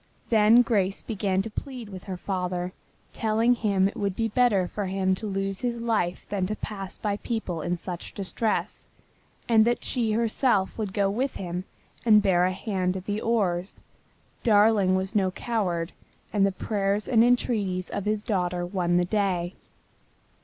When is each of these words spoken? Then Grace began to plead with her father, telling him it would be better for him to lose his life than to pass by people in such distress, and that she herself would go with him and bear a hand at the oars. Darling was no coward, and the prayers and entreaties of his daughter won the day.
Then 0.29 0.63
Grace 0.63 1.03
began 1.03 1.43
to 1.43 1.51
plead 1.51 1.89
with 1.89 2.05
her 2.05 2.17
father, 2.17 2.73
telling 3.13 3.53
him 3.53 3.87
it 3.87 3.95
would 3.95 4.15
be 4.15 4.29
better 4.29 4.67
for 4.67 4.87
him 4.87 5.13
to 5.13 5.27
lose 5.27 5.61
his 5.61 5.79
life 5.79 6.25
than 6.29 6.47
to 6.47 6.55
pass 6.55 6.97
by 6.97 7.17
people 7.17 7.61
in 7.61 7.77
such 7.77 8.15
distress, 8.15 8.87
and 9.47 9.63
that 9.63 9.83
she 9.83 10.13
herself 10.13 10.75
would 10.75 10.91
go 10.91 11.07
with 11.07 11.35
him 11.35 11.65
and 12.03 12.23
bear 12.23 12.45
a 12.45 12.51
hand 12.51 12.97
at 12.97 13.05
the 13.05 13.21
oars. 13.21 13.83
Darling 14.41 14.95
was 14.95 15.13
no 15.13 15.29
coward, 15.29 15.91
and 16.33 16.47
the 16.47 16.51
prayers 16.51 17.07
and 17.07 17.23
entreaties 17.23 17.91
of 17.91 18.05
his 18.05 18.23
daughter 18.23 18.65
won 18.65 18.97
the 18.97 19.05
day. 19.05 19.53